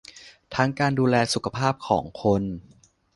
[0.55, 2.43] ทั้งการดูแลสุขภาพของคน